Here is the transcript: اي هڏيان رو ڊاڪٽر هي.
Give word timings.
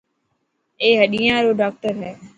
اي 0.81 0.89
هڏيان 1.01 1.37
رو 1.45 1.51
ڊاڪٽر 1.61 1.93
هي. 2.03 2.11